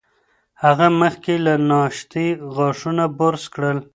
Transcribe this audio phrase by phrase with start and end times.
[0.63, 3.77] هغه مخکې له ناشتې غاښونه برس کړل.